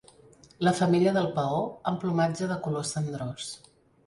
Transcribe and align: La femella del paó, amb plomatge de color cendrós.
La 0.67 0.71
femella 0.79 1.13
del 1.17 1.29
paó, 1.35 1.59
amb 1.93 2.01
plomatge 2.05 2.49
de 2.53 2.59
color 2.65 2.89
cendrós. 2.95 3.53